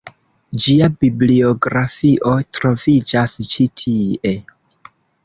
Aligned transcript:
Ĝia 0.61 0.85
bibliografio 1.01 2.31
troviĝas 2.59 3.37
ĉi 3.53 3.67
tie. 3.83 4.33